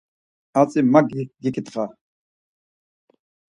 [0.55, 0.99] Hatzi ma
[1.43, 1.85] giǩitxa.